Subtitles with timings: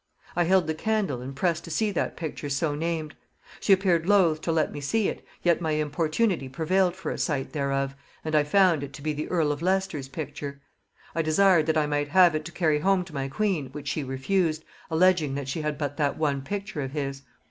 [0.35, 3.13] I held the candle, and pressed to see that picture so named;
[3.59, 7.51] she appeared loath to let me see it, yet my importunity prevailed for a sight
[7.53, 10.59] thereof, and I found it to be the earl of Leicester's picture.
[11.13, 14.03] I desired that I might have it to carry home to my queen, which she
[14.03, 17.21] refused, alleging that she had but that one picture of his.